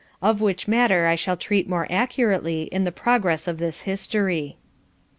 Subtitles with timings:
[0.19, 4.53] Of which matter I shall treat more accurately in the progress of this history.
[4.53, 4.57] 2 3.